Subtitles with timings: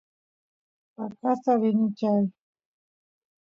[0.95, 2.23] vacasta rini chay